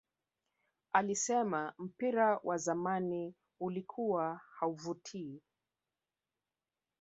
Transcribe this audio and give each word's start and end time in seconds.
Alisema 0.93 1.73
mpira 1.77 2.39
wa 2.43 2.57
zamani 2.57 3.35
ulikuwa 3.59 4.41
hauvutii 4.59 5.41